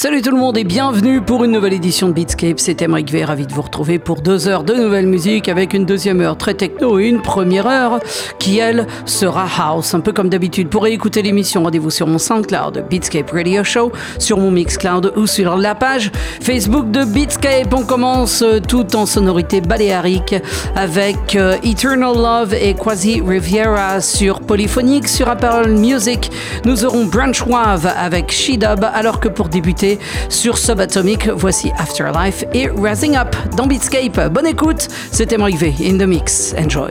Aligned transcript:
Salut 0.00 0.22
tout 0.22 0.30
le 0.30 0.36
monde 0.36 0.56
et 0.56 0.62
bienvenue 0.62 1.20
pour 1.20 1.42
une 1.42 1.50
nouvelle 1.50 1.72
édition 1.72 2.06
de 2.06 2.12
Beatscape. 2.12 2.60
C'est 2.60 2.82
Emric 2.82 3.10
V, 3.10 3.24
ravi 3.24 3.48
de 3.48 3.52
vous 3.52 3.62
retrouver 3.62 3.98
pour 3.98 4.20
deux 4.20 4.46
heures 4.46 4.62
de 4.62 4.72
nouvelle 4.72 5.08
musique 5.08 5.48
avec 5.48 5.74
une 5.74 5.86
deuxième 5.86 6.20
heure 6.20 6.38
très 6.38 6.54
techno 6.54 7.00
et 7.00 7.08
une 7.08 7.20
première 7.20 7.66
heure 7.66 7.98
qui, 8.38 8.58
elle, 8.58 8.86
sera 9.06 9.48
house. 9.58 9.94
Un 9.94 10.00
peu 10.00 10.12
comme 10.12 10.28
d'habitude. 10.28 10.68
Pour 10.68 10.86
écouter 10.86 11.20
l'émission, 11.20 11.64
rendez-vous 11.64 11.90
sur 11.90 12.06
mon 12.06 12.18
SoundCloud 12.18 12.86
Beatscape 12.88 13.28
Radio 13.32 13.64
Show, 13.64 13.90
sur 14.20 14.38
mon 14.38 14.52
Mixcloud 14.52 15.14
ou 15.16 15.26
sur 15.26 15.56
la 15.56 15.74
page 15.74 16.12
Facebook 16.40 16.92
de 16.92 17.02
Beatscape. 17.02 17.74
On 17.74 17.82
commence 17.82 18.42
euh, 18.42 18.60
tout 18.60 18.94
en 18.94 19.04
sonorité 19.04 19.60
baléarique 19.60 20.36
avec 20.76 21.34
euh, 21.34 21.56
Eternal 21.64 22.14
Love 22.14 22.54
et 22.54 22.74
Quasi 22.74 23.20
Riviera 23.20 24.00
sur 24.00 24.42
Polyphonique. 24.42 25.08
Sur 25.08 25.28
Apple 25.28 25.70
Music, 25.70 26.30
nous 26.64 26.84
aurons 26.84 27.06
Branch 27.06 27.44
Wave 27.48 27.92
avec 27.98 28.30
She-Dub 28.30 28.84
alors 28.94 29.18
que 29.18 29.26
pour 29.26 29.48
débuter, 29.48 29.87
sur 30.28 30.58
Subatomic. 30.58 31.28
Voici 31.28 31.70
Afterlife 31.78 32.44
et 32.52 32.68
Rising 32.68 33.16
Up 33.16 33.34
dans 33.56 33.66
Beatscape. 33.66 34.32
Bonne 34.32 34.46
écoute, 34.46 34.88
c'était 35.12 35.36
V 35.36 35.74
in 35.84 35.98
the 35.98 36.06
Mix. 36.06 36.54
Enjoy. 36.58 36.90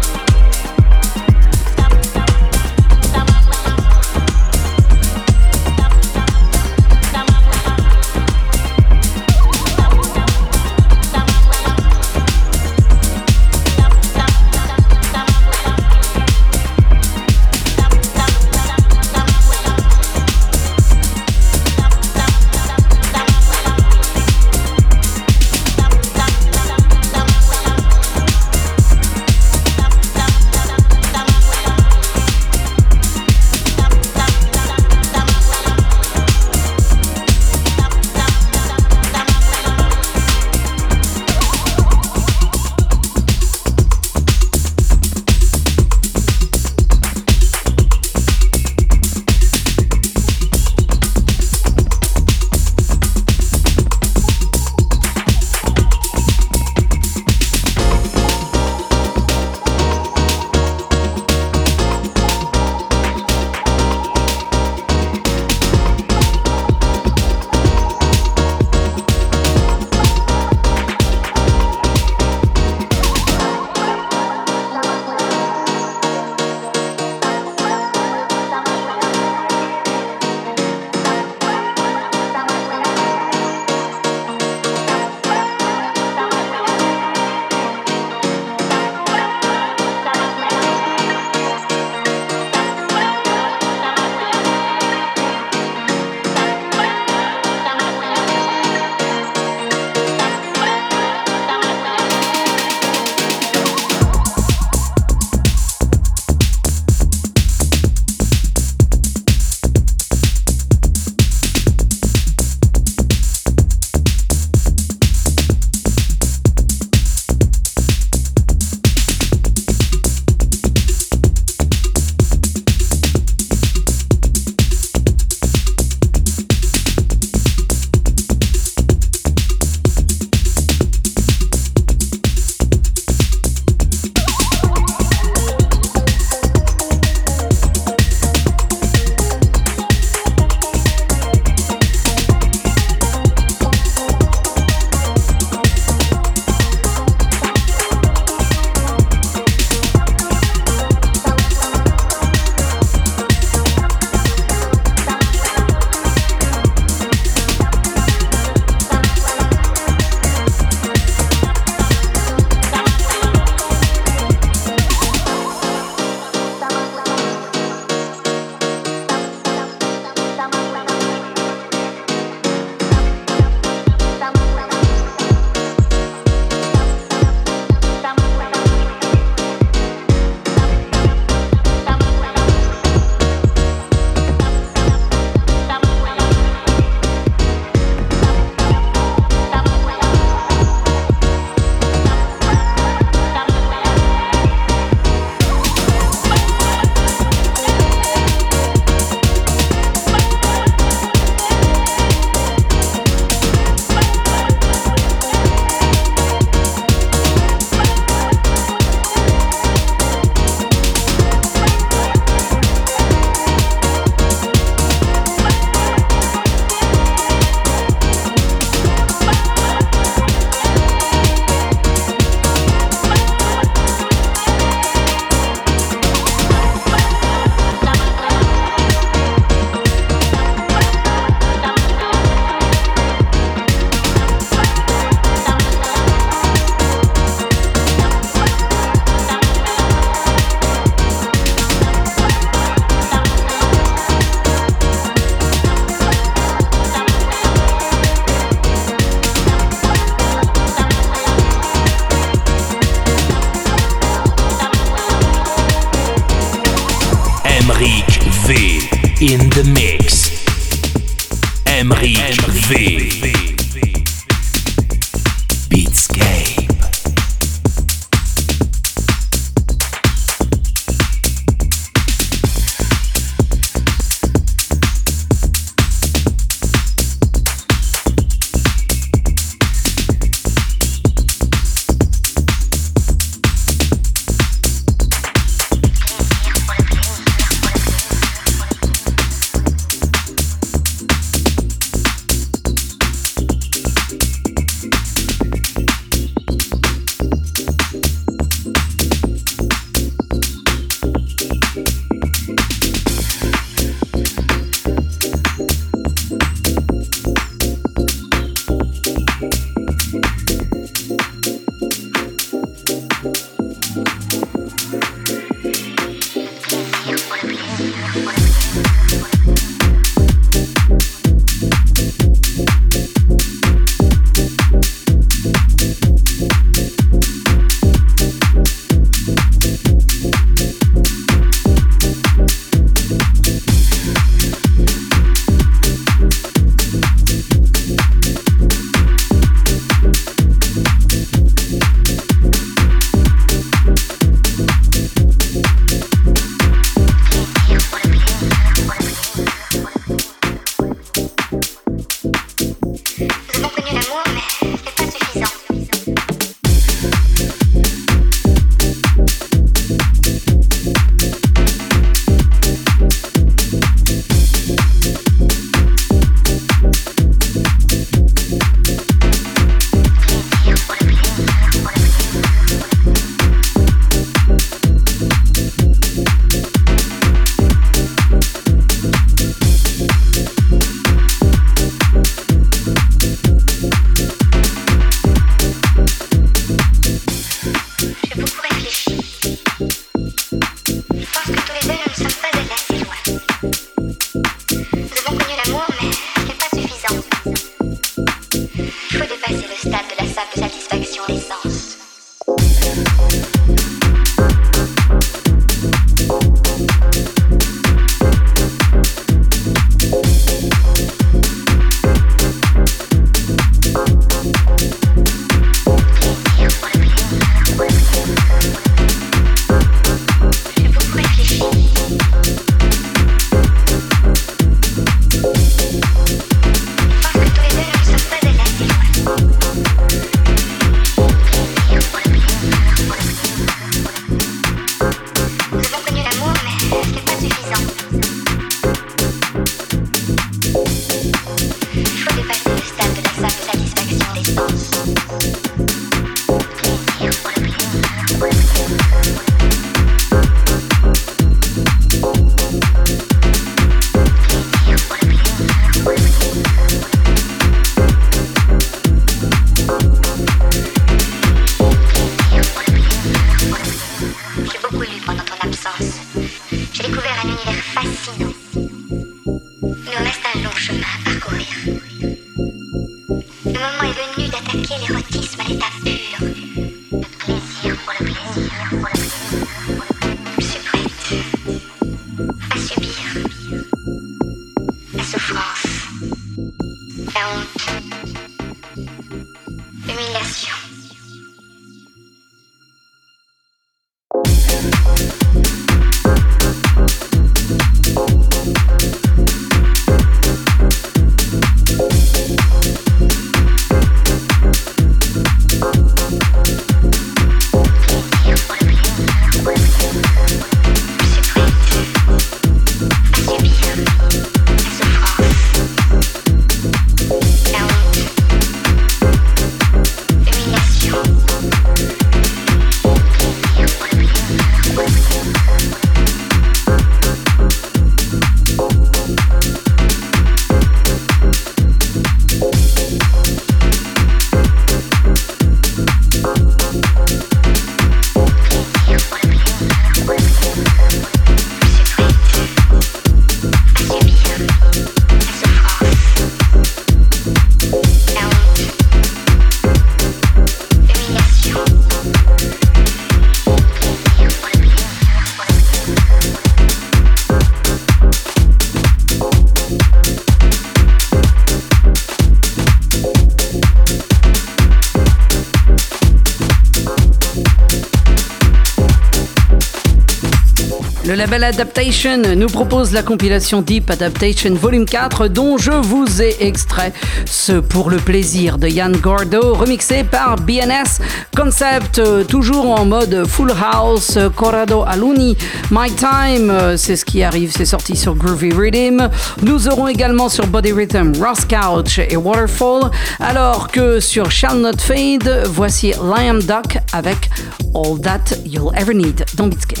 Label 571.41 571.63
Adaptation 571.63 572.55
nous 572.55 572.67
propose 572.67 573.13
la 573.13 573.23
compilation 573.23 573.81
Deep 573.81 574.11
Adaptation 574.11 574.75
Volume 574.75 575.07
4 575.07 575.47
dont 575.47 575.75
je 575.79 575.89
vous 575.89 576.39
ai 576.39 576.55
extrait 576.59 577.13
ce 577.45 577.73
pour 577.79 578.11
le 578.11 578.17
plaisir 578.17 578.77
de 578.77 578.87
Yann 578.87 579.17
Gordo 579.17 579.73
remixé 579.73 580.23
par 580.23 580.57
BNS 580.57 581.19
Concept 581.57 582.19
euh, 582.19 582.43
toujours 582.43 582.91
en 582.91 583.05
mode 583.05 583.47
Full 583.47 583.71
House 583.71 584.37
Corrado 584.55 585.03
Aluni 585.07 585.57
My 585.89 586.11
Time 586.11 586.69
euh, 586.69 586.95
c'est 586.95 587.15
ce 587.15 587.25
qui 587.25 587.41
arrive 587.41 587.71
c'est 587.75 587.85
sorti 587.85 588.15
sur 588.15 588.35
Groovy 588.35 588.71
Rhythm. 588.71 589.29
Nous 589.63 589.87
aurons 589.87 590.07
également 590.07 590.47
sur 590.47 590.67
Body 590.67 590.91
Rhythm 590.93 591.33
Ross 591.41 591.65
Couch 591.65 592.19
et 592.19 592.37
Waterfall. 592.37 593.09
Alors 593.39 593.87
que 593.87 594.19
sur 594.19 594.51
Shall 594.51 594.79
Not 594.79 594.99
Fade 594.99 595.63
voici 595.65 596.11
Liam 596.11 596.59
Duck 596.61 596.99
avec 597.13 597.49
All 597.95 598.19
That 598.21 598.55
You'll 598.65 598.95
Ever 598.95 599.15
Need. 599.15 599.43
Dans 599.55 599.67
Beatscape 599.67 600.00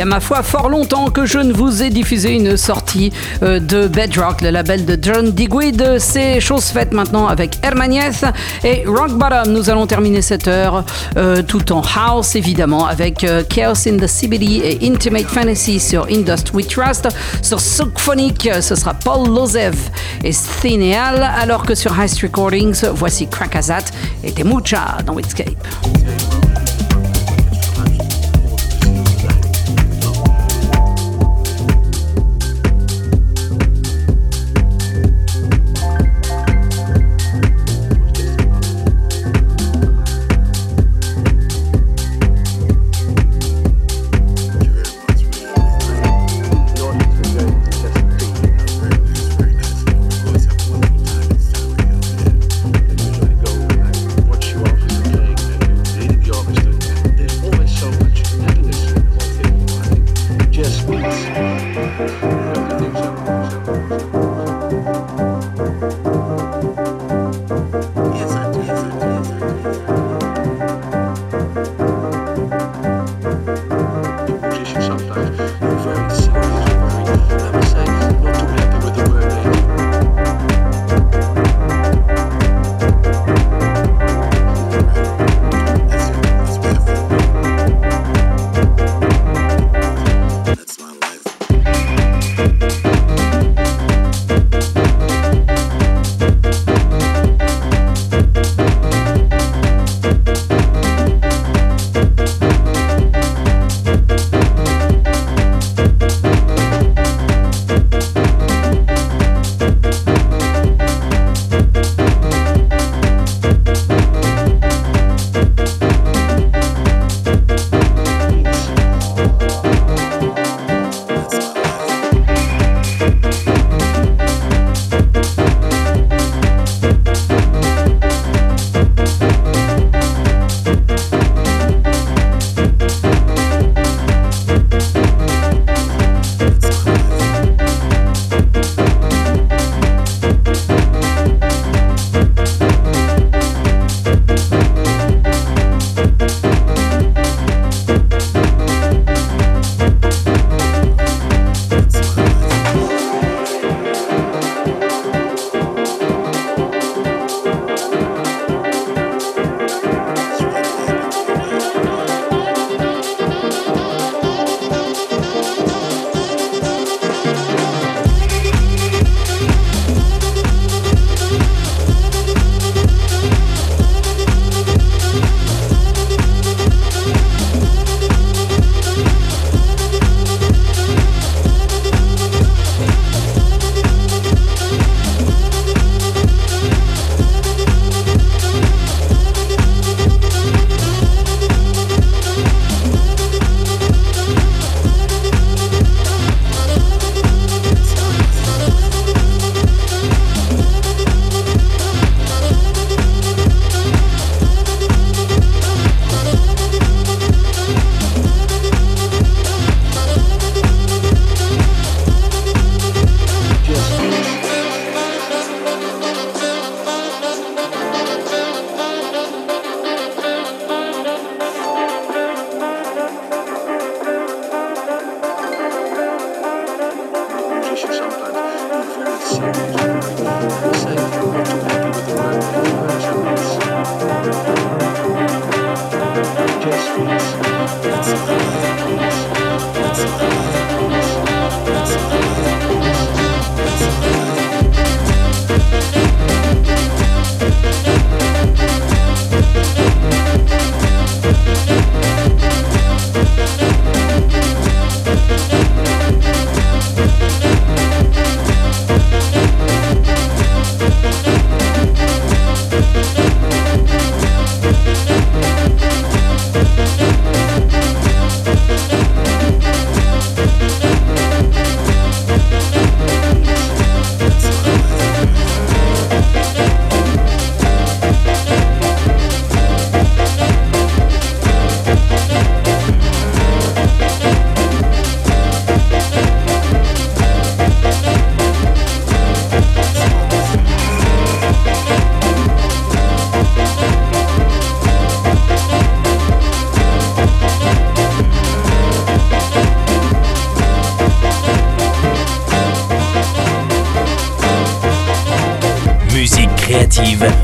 Y 0.00 0.02
a 0.02 0.06
ma 0.06 0.20
foi 0.20 0.42
fort 0.42 0.70
longtemps 0.70 1.10
que 1.10 1.26
je 1.26 1.38
ne 1.38 1.52
vous 1.52 1.82
ai 1.82 1.90
diffusé 1.90 2.32
une 2.32 2.56
sortie 2.56 3.12
euh, 3.42 3.60
de 3.60 3.86
Bedrock, 3.86 4.40
le 4.40 4.48
label 4.48 4.86
de 4.86 4.98
John 4.98 5.30
Digweed. 5.30 5.98
C'est 5.98 6.40
chose 6.40 6.64
faite 6.64 6.94
maintenant 6.94 7.26
avec 7.26 7.58
Hermaniez 7.62 8.32
et 8.64 8.84
Rock 8.86 9.12
Bottom. 9.12 9.52
Nous 9.52 9.68
allons 9.68 9.86
terminer 9.86 10.22
cette 10.22 10.48
heure 10.48 10.84
euh, 11.18 11.42
tout 11.42 11.70
en 11.70 11.82
house, 11.82 12.34
évidemment, 12.34 12.86
avec 12.86 13.24
euh, 13.24 13.42
Chaos 13.46 13.86
in 13.86 13.98
the 13.98 14.06
CBD 14.06 14.62
et 14.64 14.88
Intimate 14.90 15.26
Fantasy 15.26 15.78
sur 15.78 16.06
Indust 16.10 16.54
We 16.54 16.66
Trust. 16.66 17.08
Sur 17.42 17.60
Symphonic, 17.60 18.48
ce 18.62 18.74
sera 18.74 18.94
Paul 18.94 19.28
Lozev 19.28 19.76
et 20.24 20.32
Thineal, 20.62 21.22
alors 21.22 21.64
que 21.64 21.74
sur 21.74 22.00
Heist 22.00 22.22
Recordings, 22.22 22.86
voici 22.94 23.26
Krakazat 23.26 23.84
et 24.24 24.32
Temucha 24.32 24.96
dans 25.04 25.12
Witscape. 25.12 25.59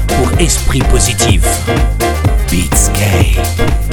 Pour 0.09 0.41
esprit 0.41 0.81
positif. 0.81 1.43
Beatscape. 2.51 3.86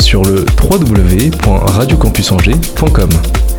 Sur 0.00 0.24
le 0.24 0.44
www.radiocampusangers.com. 0.60 3.49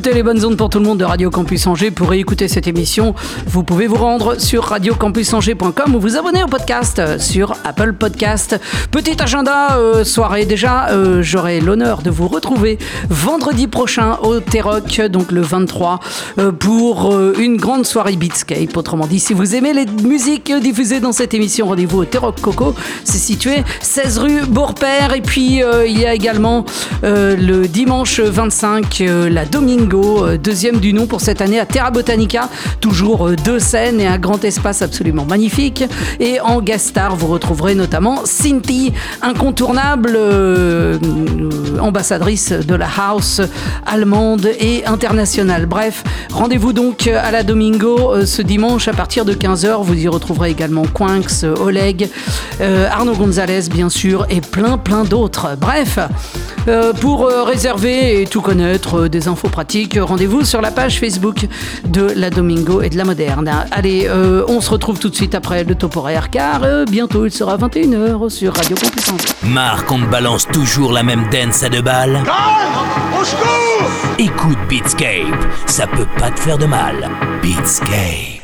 écoutez 0.00 0.14
les 0.14 0.22
bonnes 0.22 0.42
ondes 0.46 0.56
pour 0.56 0.70
tout 0.70 0.78
le 0.78 0.86
monde 0.86 0.96
de 0.96 1.04
Radio 1.04 1.28
Campus 1.28 1.66
Angers. 1.66 1.90
Pour 1.90 2.14
écouter 2.14 2.48
cette 2.48 2.66
émission, 2.66 3.14
vous 3.46 3.62
pouvez 3.62 3.86
vous 3.86 3.96
rendre 3.96 4.40
sur 4.40 4.64
radiocampusangers.com 4.64 5.94
ou 5.94 6.00
vous 6.00 6.16
abonner 6.16 6.42
au 6.42 6.46
podcast 6.46 7.18
sur 7.18 7.54
Apple 7.64 7.92
Podcast. 7.92 8.58
Petit 8.90 9.22
agenda 9.22 9.76
euh, 9.76 10.02
soirée. 10.02 10.46
Déjà, 10.46 10.88
euh, 10.88 11.20
j'aurai 11.20 11.60
l'honneur 11.60 12.00
de 12.00 12.08
vous 12.08 12.28
retrouver 12.28 12.78
vendredi 13.10 13.66
prochain 13.66 14.16
au 14.22 14.40
T-Rock, 14.40 15.02
donc 15.10 15.32
le 15.32 15.42
23, 15.42 16.00
euh, 16.38 16.50
pour 16.50 17.14
une 17.38 17.58
grande 17.58 17.84
soirée 17.84 18.16
Beatscape. 18.16 18.74
Autrement 18.78 19.06
dit, 19.06 19.20
si 19.20 19.34
vous 19.34 19.54
aimez 19.54 19.74
les 19.74 19.84
musiques 20.02 20.50
diffusées 20.62 21.00
dans 21.00 21.12
cette 21.12 21.34
émission, 21.34 21.66
rendez-vous 21.66 21.98
au 21.98 22.04
T-Rock 22.06 22.40
Coco. 22.40 22.74
C'est 23.04 23.18
situé 23.18 23.64
16 23.82 24.18
rue 24.18 24.46
Bourpère. 24.46 25.12
Et 25.12 25.20
puis, 25.20 25.60
il 25.86 25.98
y 25.98 26.06
a 26.06 26.14
également 26.14 26.64
le 27.02 27.66
dimanche 27.66 28.20
25, 28.20 29.02
la 29.28 29.44
Domingo, 29.44 29.89
euh, 29.98 30.38
deuxième 30.38 30.78
du 30.78 30.92
nom 30.92 31.06
pour 31.06 31.20
cette 31.20 31.40
année 31.40 31.58
à 31.58 31.66
Terra 31.66 31.90
Botanica. 31.90 32.48
Toujours 32.80 33.28
euh, 33.28 33.36
deux 33.36 33.58
scènes 33.58 34.00
et 34.00 34.06
un 34.06 34.18
grand 34.18 34.44
espace 34.44 34.82
absolument 34.82 35.24
magnifique. 35.24 35.84
Et 36.18 36.40
en 36.40 36.60
guest 36.60 36.88
star, 36.88 37.16
vous 37.16 37.26
retrouverez 37.26 37.74
notamment 37.74 38.20
Cinti, 38.24 38.92
incontournable 39.22 40.12
euh, 40.14 40.98
ambassadrice 41.80 42.52
de 42.52 42.74
la 42.74 42.88
house 42.96 43.40
allemande 43.86 44.50
et 44.58 44.84
internationale. 44.86 45.66
Bref, 45.66 46.04
rendez-vous 46.32 46.72
donc 46.72 47.06
à 47.06 47.30
la 47.30 47.42
Domingo 47.42 48.24
ce 48.26 48.42
dimanche 48.42 48.88
à 48.88 48.92
partir 48.92 49.24
de 49.24 49.32
15h. 49.34 49.82
Vous 49.82 49.94
y 49.94 50.08
retrouverez 50.08 50.50
également 50.50 50.84
Quinks, 50.84 51.44
Oleg, 51.60 52.08
Arnaud 52.60 53.14
Gonzalez 53.14 53.68
bien 53.70 53.88
sûr 53.88 54.26
et 54.30 54.40
plein 54.40 54.78
plein 54.78 55.04
d'autres. 55.04 55.56
Bref, 55.58 55.98
pour 57.00 57.26
réserver 57.26 58.22
et 58.22 58.26
tout 58.26 58.40
connaître 58.40 59.08
des 59.08 59.28
infos 59.28 59.48
pratiques, 59.48 59.98
rendez-vous 60.00 60.44
sur 60.44 60.60
la 60.60 60.70
page 60.70 61.00
Facebook 61.00 61.46
de 61.84 62.12
la 62.14 62.30
Domingo 62.30 62.82
et 62.82 62.88
de 62.88 62.96
la 62.96 63.04
Moderne. 63.04 63.50
Allez, 63.70 64.06
euh, 64.08 64.44
on 64.48 64.60
se 64.60 64.70
retrouve 64.70 64.98
tout 64.98 65.08
de 65.08 65.14
suite 65.14 65.34
après 65.34 65.64
le 65.64 65.74
top 65.74 65.96
horaire 65.96 66.30
car 66.30 66.62
euh, 66.64 66.84
bientôt 66.84 67.26
il 67.26 67.32
sera 67.32 67.56
21h 67.56 68.28
sur 68.28 68.54
Radio 68.54 68.76
Campus 68.76 69.04
Marc, 69.42 69.90
on 69.90 70.00
te 70.00 70.06
balance 70.06 70.46
toujours 70.46 70.92
la 70.92 71.02
même 71.02 71.28
dance 71.30 71.62
à 71.62 71.68
deux 71.68 71.82
balles 71.82 72.22
Écoute 74.18 74.58
Beatscape, 74.68 75.46
ça 75.66 75.86
peut 75.86 76.06
pas 76.18 76.30
te 76.30 76.40
faire 76.40 76.58
de 76.58 76.66
mal. 76.66 77.08
Beatscape. 77.42 78.39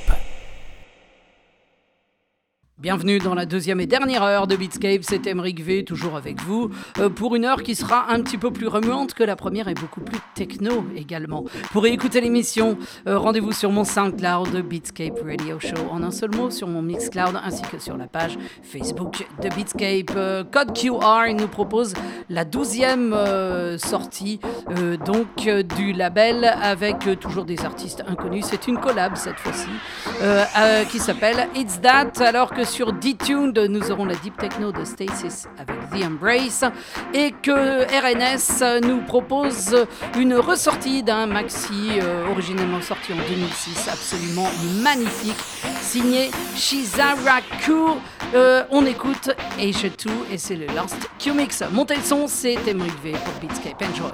Bienvenue 2.86 3.18
dans 3.18 3.34
la 3.34 3.46
deuxième 3.46 3.80
et 3.80 3.86
dernière 3.86 4.22
heure 4.22 4.46
de 4.46 4.54
Beatscape, 4.54 5.00
c'est 5.02 5.26
Emeric 5.26 5.60
V, 5.60 5.82
toujours 5.82 6.14
avec 6.14 6.40
vous, 6.40 6.70
euh, 7.00 7.08
pour 7.08 7.34
une 7.34 7.44
heure 7.44 7.64
qui 7.64 7.74
sera 7.74 8.12
un 8.12 8.20
petit 8.20 8.38
peu 8.38 8.52
plus 8.52 8.68
remuante 8.68 9.12
que 9.12 9.24
la 9.24 9.34
première 9.34 9.66
et 9.66 9.74
beaucoup 9.74 10.00
plus 10.00 10.20
techno 10.36 10.86
également. 10.94 11.42
Pour 11.72 11.84
écouter 11.86 12.20
l'émission, 12.20 12.78
euh, 13.08 13.18
rendez-vous 13.18 13.50
sur 13.50 13.72
mon 13.72 13.82
SoundCloud 13.82 14.62
Beatscape 14.68 15.18
Radio 15.20 15.58
Show 15.58 15.90
en 15.90 16.00
un 16.04 16.12
seul 16.12 16.30
mot, 16.36 16.52
sur 16.52 16.68
mon 16.68 16.80
Mixcloud 16.80 17.34
ainsi 17.42 17.62
que 17.62 17.80
sur 17.80 17.96
la 17.96 18.06
page 18.06 18.38
Facebook 18.62 19.26
de 19.42 19.48
Beatscape. 19.48 20.16
Euh, 20.16 20.44
Code 20.44 20.72
QR 20.72 21.34
nous 21.36 21.48
propose 21.48 21.92
la 22.30 22.44
douzième 22.44 23.16
sortie 23.78 24.38
donc 25.04 25.48
du 25.76 25.92
label 25.92 26.44
avec 26.44 27.18
toujours 27.18 27.44
des 27.46 27.64
artistes 27.64 28.04
inconnus. 28.06 28.44
C'est 28.48 28.68
une 28.68 28.78
collab 28.78 29.16
cette 29.16 29.40
fois-ci 29.40 29.68
qui 30.90 30.98
s'appelle 31.00 31.48
It's 31.56 31.80
That 31.80 32.24
alors 32.24 32.52
que 32.52 32.64
D-Tuned, 32.84 33.58
nous 33.70 33.90
aurons 33.90 34.04
la 34.04 34.14
Deep 34.16 34.36
Techno 34.36 34.70
de 34.70 34.84
Stasis 34.84 35.48
avec 35.58 35.76
The 35.90 36.04
Embrace 36.04 36.62
et 37.14 37.32
que 37.42 37.84
RNS 37.86 38.86
nous 38.86 39.00
propose 39.00 39.74
une 40.18 40.34
ressortie 40.34 41.02
d'un 41.02 41.26
maxi 41.26 41.98
euh, 42.02 42.28
originellement 42.30 42.82
sorti 42.82 43.14
en 43.14 43.16
2006, 43.16 43.88
absolument 43.88 44.48
magnifique, 44.82 45.38
signé 45.80 46.30
Shizaraku. 46.54 47.98
Euh, 48.34 48.64
on 48.70 48.84
écoute 48.84 49.30
Asia 49.58 49.88
2 49.88 50.10
et 50.32 50.36
c'est 50.36 50.56
le 50.56 50.66
Last 50.66 51.08
Q-Mix. 51.18 51.64
Montez 51.72 51.96
le 51.96 52.02
son, 52.02 52.26
c'est 52.26 52.56
Emery 52.66 52.90
V 53.02 53.12
pour 53.12 53.34
Beatscape. 53.40 53.82
Enjoy! 53.82 54.12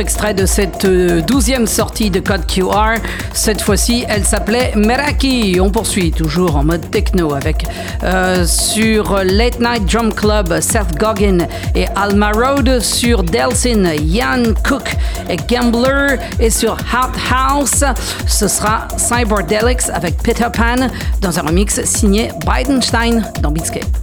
Extrait 0.00 0.34
de 0.34 0.46
cette 0.46 0.84
euh, 0.84 1.20
douzième 1.20 1.66
sortie 1.66 2.10
de 2.10 2.20
Code 2.20 2.46
QR. 2.46 2.96
Cette 3.32 3.60
fois-ci, 3.60 4.04
elle 4.08 4.24
s'appelait 4.24 4.72
Meraki. 4.76 5.58
On 5.60 5.70
poursuit 5.70 6.10
toujours 6.10 6.56
en 6.56 6.64
mode 6.64 6.90
techno 6.90 7.34
avec 7.34 7.64
euh, 8.02 8.46
sur 8.46 9.22
Late 9.24 9.60
Night 9.60 9.84
Drum 9.90 10.12
Club 10.12 10.60
Seth 10.60 10.96
Goggin 10.98 11.46
et 11.74 11.86
Alma 11.96 12.30
Road, 12.32 12.80
sur 12.80 13.22
Delsin 13.22 13.84
Ian 13.94 14.54
Cook 14.66 14.96
et 15.28 15.36
Gambler 15.36 16.16
et 16.40 16.50
sur 16.50 16.72
Hot 16.72 17.12
House, 17.32 17.84
ce 18.26 18.48
sera 18.48 18.88
Cyberdelics 18.96 19.90
avec 19.92 20.16
Peter 20.22 20.48
Pan 20.52 20.88
dans 21.20 21.38
un 21.38 21.42
remix 21.42 21.82
signé 21.84 22.30
Bidenstein 22.46 23.22
dans 23.40 23.50
Beatscape. 23.50 23.93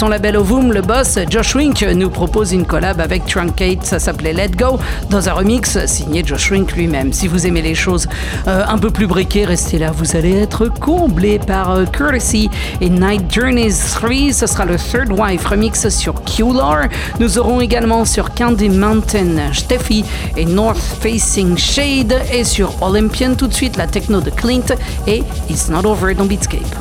Son 0.00 0.08
label 0.08 0.38
Ovum, 0.38 0.72
le 0.72 0.80
boss 0.80 1.18
Josh 1.28 1.54
Wink 1.54 1.82
nous 1.82 2.08
propose 2.08 2.52
une 2.52 2.64
collab 2.64 3.02
avec 3.02 3.26
Truncate, 3.26 3.84
ça 3.84 3.98
s'appelait 3.98 4.32
Let 4.32 4.52
Go, 4.56 4.78
dans 5.10 5.28
un 5.28 5.34
remix 5.34 5.76
signé 5.84 6.22
Josh 6.24 6.52
Wink 6.52 6.72
lui-même. 6.72 7.12
Si 7.12 7.28
vous 7.28 7.46
aimez 7.46 7.60
les 7.60 7.74
choses 7.74 8.08
euh, 8.48 8.64
un 8.66 8.78
peu 8.78 8.90
plus 8.90 9.06
briquées, 9.06 9.44
restez 9.44 9.76
là, 9.76 9.90
vous 9.94 10.16
allez 10.16 10.38
être 10.38 10.68
comblé 10.68 11.38
par 11.38 11.72
euh, 11.72 11.84
Courtesy 11.84 12.48
et 12.80 12.88
Night 12.88 13.30
Journeys 13.30 13.74
3. 13.92 14.32
Ce 14.32 14.46
sera 14.46 14.64
le 14.64 14.76
Third 14.76 15.12
Wife 15.12 15.44
remix 15.44 15.86
sur 15.90 16.24
Q-Lore. 16.24 16.88
Nous 17.18 17.36
aurons 17.36 17.60
également 17.60 18.06
sur 18.06 18.32
Candy 18.32 18.70
Mountain 18.70 19.52
Steffi 19.52 20.06
et 20.34 20.46
North 20.46 20.80
Facing 21.02 21.58
Shade 21.58 22.14
et 22.32 22.44
sur 22.44 22.82
Olympian 22.82 23.34
tout 23.34 23.48
de 23.48 23.54
suite 23.54 23.76
la 23.76 23.86
techno 23.86 24.22
de 24.22 24.30
Clint 24.30 24.74
et 25.06 25.22
It's 25.50 25.68
Not 25.68 25.84
Over 25.84 26.14
dans 26.14 26.24
Beatscape. 26.24 26.79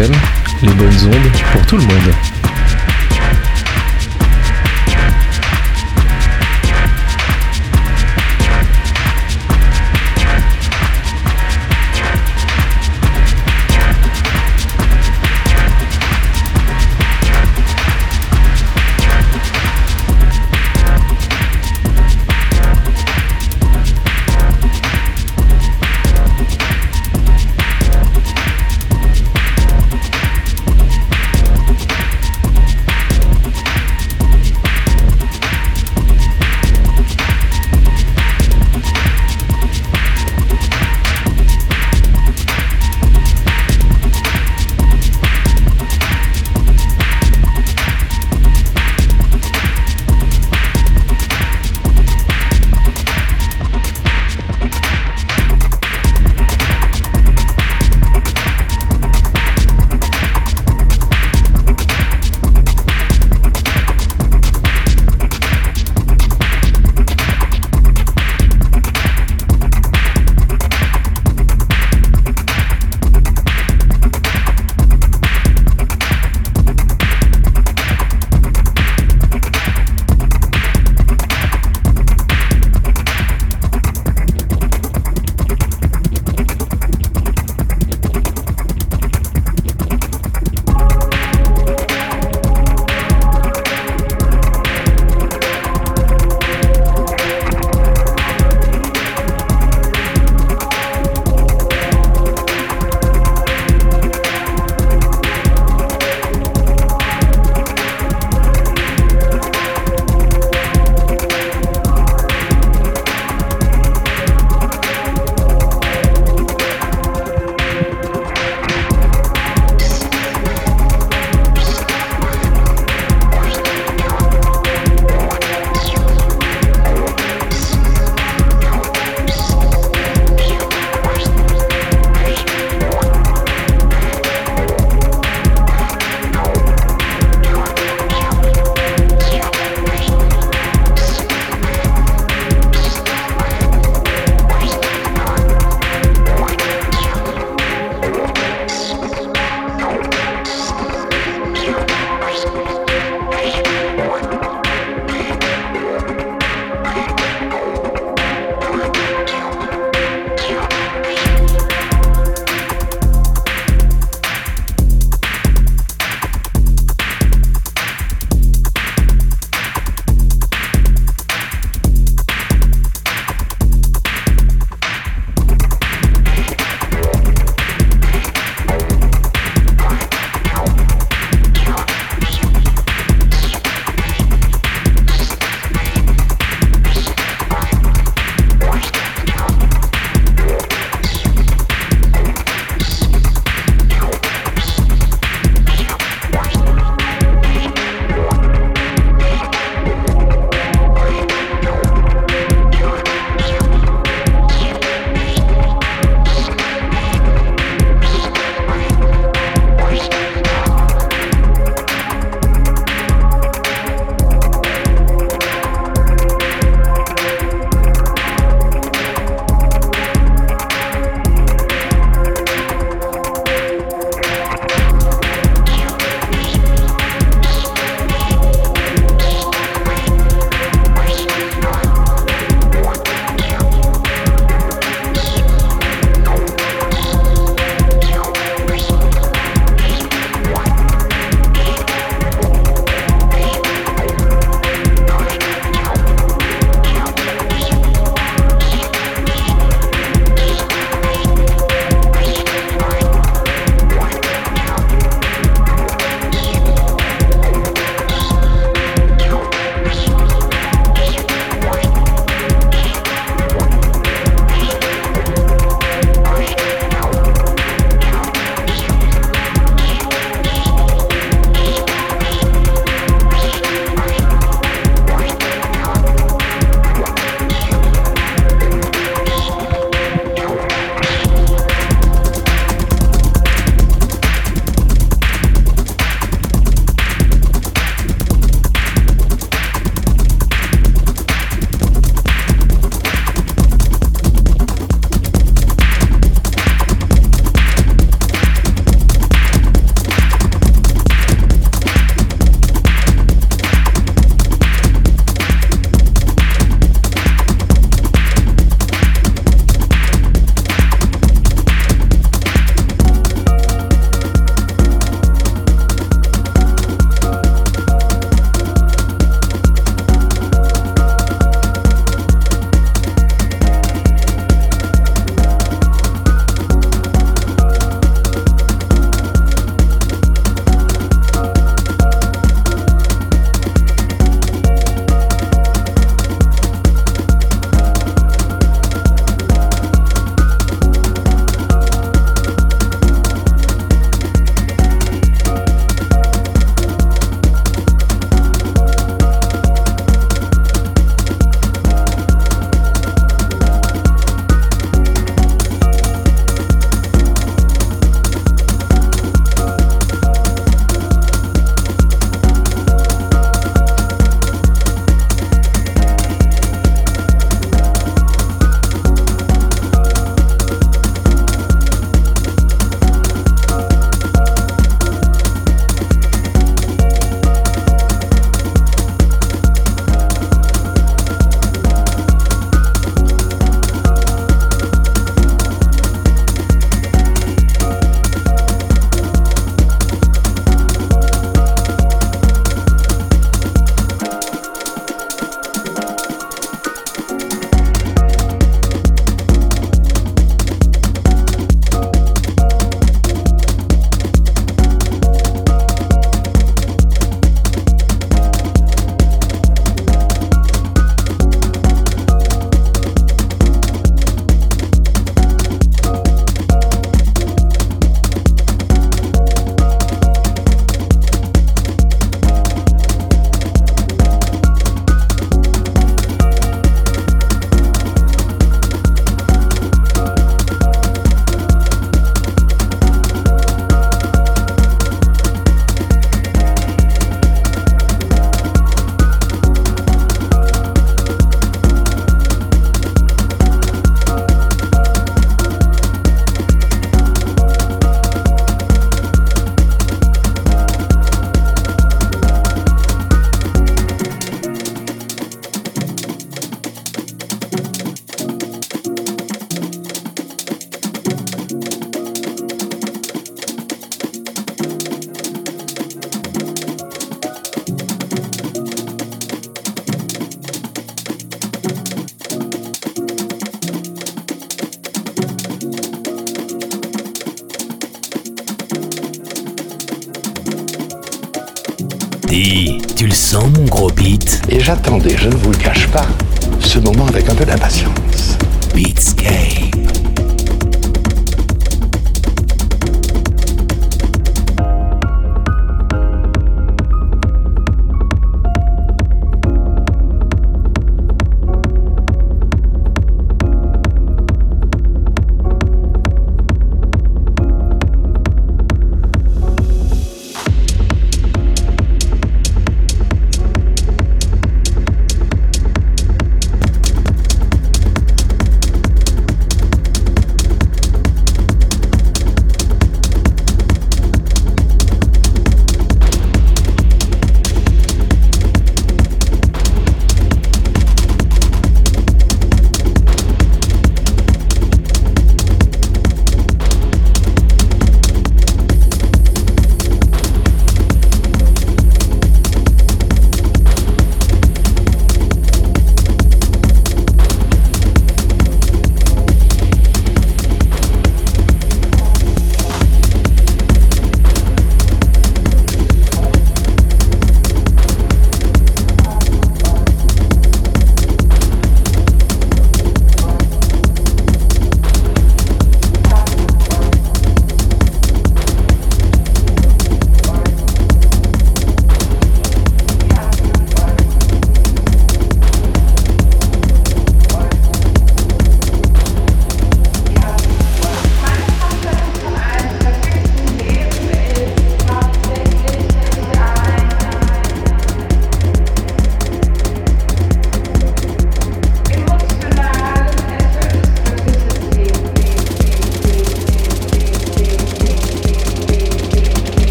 Les 0.00 0.72
bonnes 0.72 1.04
ondes 1.08 1.32
pour 1.52 1.66
tout 1.66 1.76
le 1.76 1.82
monde. 1.82 1.99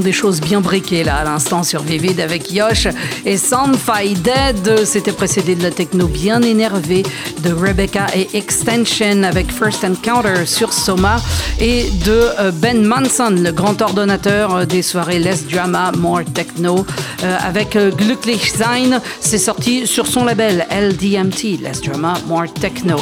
des 0.00 0.12
choses 0.12 0.40
bien 0.40 0.60
briquées 0.60 1.04
là 1.04 1.16
à 1.16 1.24
l'instant 1.24 1.62
sur 1.62 1.82
Vivid 1.82 2.20
avec 2.20 2.52
Yosh 2.52 2.88
et 3.24 3.36
Soundfy 3.36 4.14
Dead. 4.14 4.84
C'était 4.84 5.12
précédé 5.12 5.54
de 5.54 5.62
la 5.62 5.70
techno 5.70 6.06
bien 6.06 6.42
énervée 6.42 7.04
de 7.42 7.52
Rebecca 7.52 8.06
et 8.14 8.28
Extension 8.36 9.22
avec 9.22 9.50
First 9.50 9.84
Encounter 9.84 10.46
sur 10.46 10.72
Soma 10.72 11.16
et 11.60 11.90
de 12.04 12.30
euh, 12.40 12.50
Ben 12.52 12.84
Manson, 12.84 13.30
le 13.30 13.52
grand 13.52 13.80
ordonnateur 13.82 14.54
euh, 14.54 14.64
des 14.64 14.82
soirées 14.82 15.18
Less 15.18 15.46
Drama, 15.46 15.92
More 15.96 16.24
Techno 16.34 16.84
avec 17.22 17.76
Glücklich 17.96 18.50
Sein. 18.50 19.00
C'est 19.20 19.38
sorti 19.38 19.86
sur 19.86 20.06
son 20.06 20.24
label 20.24 20.66
LDMT, 20.70 21.60
Less 21.62 21.80
Drama, 21.82 22.14
More 22.26 22.52
Techno. 22.52 22.96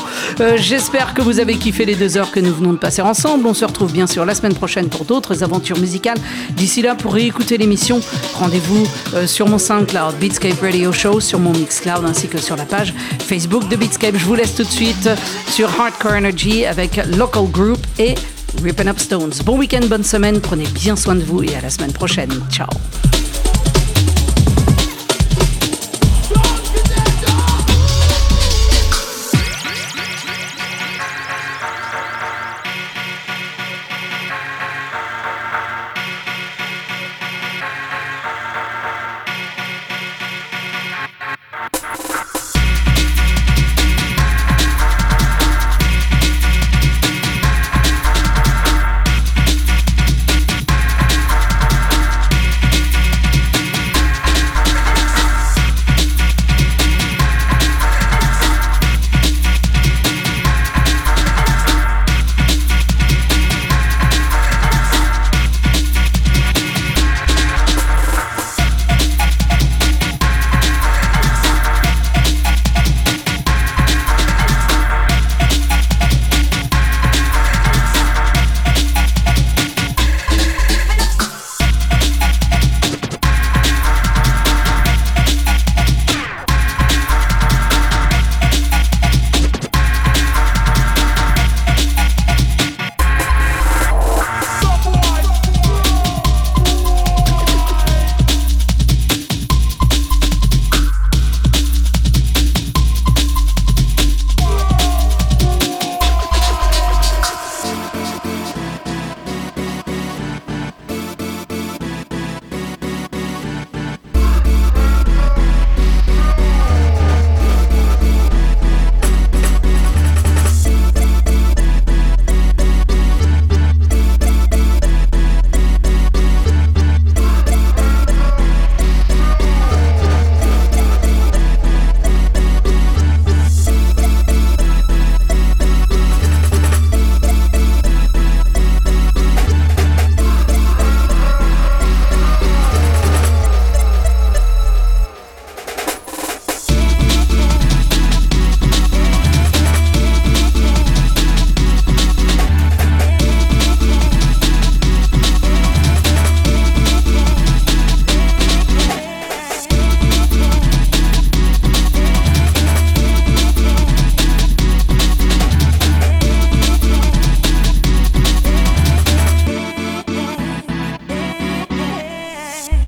J'espère 0.57 1.15
que 1.15 1.23
vous 1.23 1.41
avez 1.41 1.57
kiffé 1.57 1.85
les 1.85 1.95
deux 1.95 2.17
heures 2.17 2.31
que 2.31 2.41
nous 2.41 2.55
venons 2.55 2.73
de 2.73 2.79
passer 2.79 3.03
ensemble. 3.03 3.47
On 3.47 3.55
se 3.55 3.65
retrouve 3.65 3.93
bien 3.93 4.07
sûr 4.07 4.25
la 4.25 4.35
semaine 4.35 4.55
prochaine 4.55 4.89
pour 4.89 5.05
d'autres 5.05 5.43
aventures 5.43 5.79
musicales. 5.79 6.19
D'ici 6.51 6.83
là, 6.83 6.95
pour 6.95 7.15
réécouter 7.15 7.59
l'émission, 7.59 8.01
rendez-vous 8.35 8.87
sur 9.27 9.49
mon 9.49 9.59
SoundCloud, 9.59 10.17
Beatscape 10.19 10.61
Radio 10.61 10.93
Show, 10.93 11.21
sur 11.21 11.39
mon 11.39 11.53
Mixcloud 11.53 12.05
ainsi 12.05 12.29
que 12.29 12.39
sur 12.39 12.57
la 12.57 12.65
page 12.65 12.95
Facebook 13.19 13.69
de 13.69 13.77
Beatscape. 13.77 14.17
Je 14.17 14.25
vous 14.25 14.35
laisse 14.35 14.55
tout 14.55 14.65
de 14.65 14.71
suite 14.71 15.11
sur 15.51 15.69
Hardcore 15.81 16.13
Energy 16.13 16.65
avec 16.65 17.01
Local 17.17 17.47
Group 17.51 17.79
et 17.99 18.15
Rippin' 18.63 18.89
Up 18.89 18.99
Stones. 18.99 19.35
Bon 19.45 19.59
week-end, 19.59 19.85
bonne 19.89 20.05
semaine, 20.05 20.41
prenez 20.41 20.67
bien 20.67 20.97
soin 20.97 21.15
de 21.15 21.23
vous 21.23 21.43
et 21.43 21.55
à 21.55 21.61
la 21.61 21.71
semaine 21.71 21.93
prochaine. 21.93 22.33
Ciao 22.51 22.69